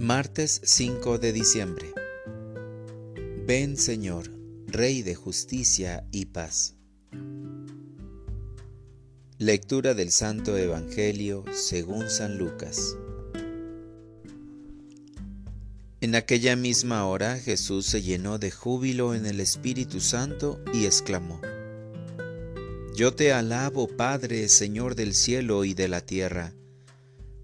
[0.00, 1.92] Martes 5 de diciembre.
[3.48, 4.30] Ven Señor,
[4.68, 6.76] Rey de justicia y paz.
[9.38, 12.96] Lectura del Santo Evangelio según San Lucas.
[16.00, 21.40] En aquella misma hora Jesús se llenó de júbilo en el Espíritu Santo y exclamó,
[22.94, 26.54] Yo te alabo, Padre, Señor del cielo y de la tierra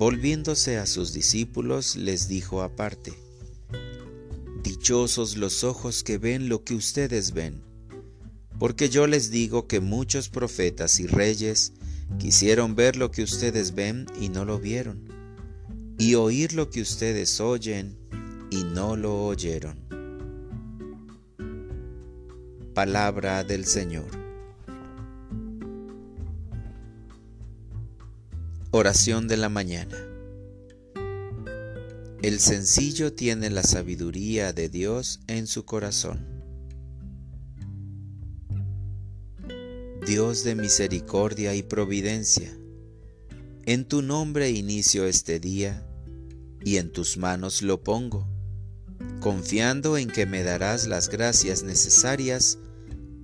[0.00, 3.12] Volviéndose a sus discípulos, les dijo aparte,
[4.62, 7.60] Dichosos los ojos que ven lo que ustedes ven,
[8.58, 11.74] porque yo les digo que muchos profetas y reyes
[12.18, 15.06] quisieron ver lo que ustedes ven y no lo vieron,
[15.98, 17.98] y oír lo que ustedes oyen
[18.50, 19.78] y no lo oyeron.
[22.72, 24.29] Palabra del Señor.
[28.72, 29.98] Oración de la mañana.
[32.22, 36.24] El sencillo tiene la sabiduría de Dios en su corazón.
[40.06, 42.56] Dios de misericordia y providencia,
[43.66, 45.84] en tu nombre inicio este día
[46.64, 48.28] y en tus manos lo pongo,
[49.18, 52.56] confiando en que me darás las gracias necesarias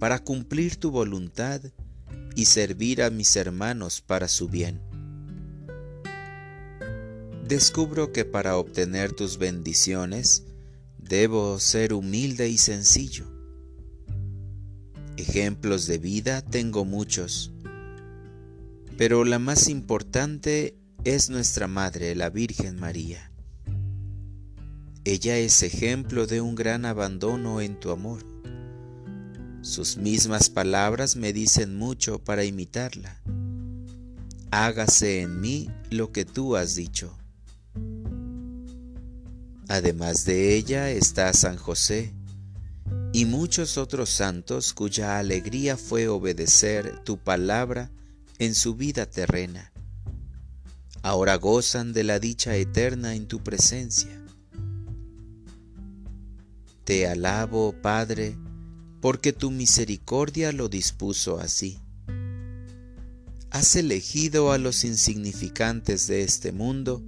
[0.00, 1.60] para cumplir tu voluntad
[2.34, 4.85] y servir a mis hermanos para su bien
[7.46, 10.44] descubro que para obtener tus bendiciones
[10.98, 13.26] debo ser humilde y sencillo.
[15.16, 17.52] Ejemplos de vida tengo muchos,
[18.98, 23.30] pero la más importante es nuestra Madre, la Virgen María.
[25.04, 28.24] Ella es ejemplo de un gran abandono en tu amor.
[29.62, 33.22] Sus mismas palabras me dicen mucho para imitarla.
[34.50, 37.16] Hágase en mí lo que tú has dicho.
[39.68, 42.14] Además de ella está San José
[43.12, 47.90] y muchos otros santos cuya alegría fue obedecer tu palabra
[48.38, 49.72] en su vida terrena.
[51.02, 54.22] Ahora gozan de la dicha eterna en tu presencia.
[56.84, 58.36] Te alabo, Padre,
[59.00, 61.80] porque tu misericordia lo dispuso así.
[63.50, 67.02] Has elegido a los insignificantes de este mundo,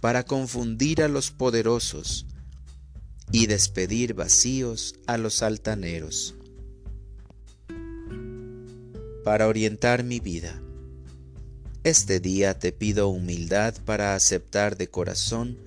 [0.00, 2.26] para confundir a los poderosos
[3.32, 6.34] y despedir vacíos a los altaneros.
[9.24, 10.62] Para orientar mi vida.
[11.82, 15.58] Este día te pido humildad para aceptar de corazón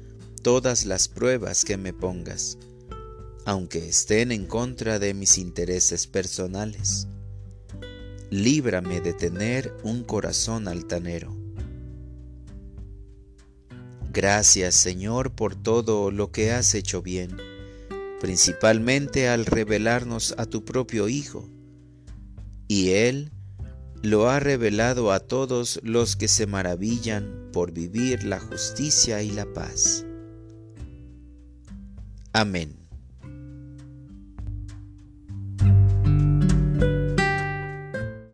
[0.41, 2.57] todas las pruebas que me pongas,
[3.46, 7.07] aunque estén en contra de mis intereses personales.
[8.29, 11.39] Líbrame de tener un corazón altanero
[14.12, 17.38] Gracias Señor por todo lo que has hecho bien,
[18.20, 21.47] principalmente al revelarnos a tu propio Hijo.
[22.68, 23.31] Y Él
[24.02, 29.46] lo ha revelado a todos los que se maravillan por vivir la justicia y la
[29.53, 30.06] paz.
[32.34, 32.78] Amén.